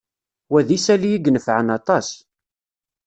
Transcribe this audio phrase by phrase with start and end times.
[0.51, 2.07] Wa d isali i inefεen aṭas.